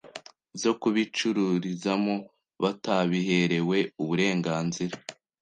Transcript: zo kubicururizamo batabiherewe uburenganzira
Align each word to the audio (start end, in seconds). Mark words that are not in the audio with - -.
zo 0.61 0.71
kubicururizamo 0.81 2.15
batabiherewe 2.63 3.77
uburenganzira 4.01 4.95